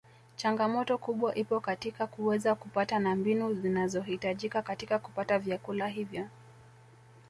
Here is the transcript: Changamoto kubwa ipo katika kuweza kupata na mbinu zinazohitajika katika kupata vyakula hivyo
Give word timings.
Changamoto 0.35 0.97
kubwa 0.97 1.35
ipo 1.35 1.59
katika 1.59 2.07
kuweza 2.07 2.55
kupata 2.55 2.99
na 2.99 3.15
mbinu 3.15 3.53
zinazohitajika 3.53 4.61
katika 4.61 4.99
kupata 4.99 5.39
vyakula 5.39 5.87
hivyo 5.87 6.27